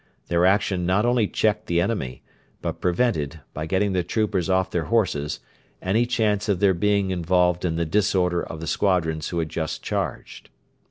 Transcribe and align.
Their 0.29 0.47
action 0.47 0.83
not 0.87 1.05
only 1.05 1.27
checked 1.27 1.67
the 1.67 1.79
enemy, 1.79 2.23
but 2.59 2.81
prevented, 2.81 3.41
by 3.53 3.67
getting 3.67 3.93
the 3.93 4.01
troopers 4.01 4.49
off 4.49 4.71
their 4.71 4.85
horses, 4.85 5.39
any 5.79 6.07
chance 6.07 6.49
of 6.49 6.59
their 6.59 6.73
being 6.73 7.11
involved 7.11 7.63
in 7.63 7.75
the 7.75 7.85
disorder 7.85 8.41
of 8.41 8.61
the 8.61 8.65
squadrons 8.65 9.29
who 9.29 9.37
had 9.37 9.49
just 9.49 9.83
charged. 9.83 10.49